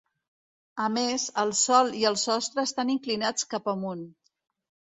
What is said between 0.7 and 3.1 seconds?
A més, el sòl i el sostre estan